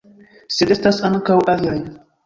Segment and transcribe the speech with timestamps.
[0.55, 1.81] Sed estas ankaŭ aliaj.